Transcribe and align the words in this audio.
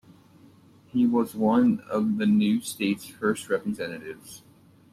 He 0.87 1.05
was 1.05 1.35
one 1.35 1.81
of 1.81 2.17
the 2.17 2.25
new 2.25 2.59
state's 2.61 3.05
first 3.05 3.49
representatives. 3.51 4.41